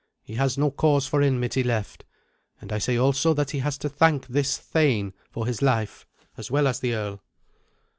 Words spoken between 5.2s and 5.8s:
for his